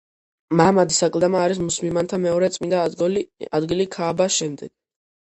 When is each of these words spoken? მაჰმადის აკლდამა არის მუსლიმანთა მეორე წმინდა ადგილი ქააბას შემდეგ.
მაჰმადის 0.59 0.95
აკლდამა 1.07 1.41
არის 1.47 1.59
მუსლიმანთა 1.65 2.17
მეორე 2.23 2.49
წმინდა 2.55 2.79
ადგილი 3.59 3.85
ქააბას 3.97 4.39
შემდეგ. 4.41 4.73